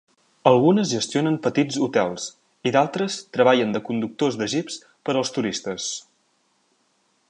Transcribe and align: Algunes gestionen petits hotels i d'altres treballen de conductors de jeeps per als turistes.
Algunes 0.51 0.87
gestionen 0.93 1.37
petits 1.43 1.77
hotels 1.87 2.25
i 2.69 2.73
d'altres 2.77 3.19
treballen 3.39 3.77
de 3.77 3.85
conductors 3.91 4.41
de 4.43 4.51
jeeps 4.57 4.83
per 5.09 5.19
als 5.21 5.35
turistes. 5.39 5.91